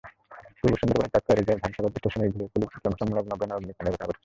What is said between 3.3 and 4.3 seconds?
বনে অগ্নিকাণ্ডের ঘটনা ঘটেছে।